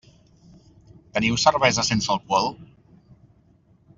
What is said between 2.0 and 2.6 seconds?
alcohol?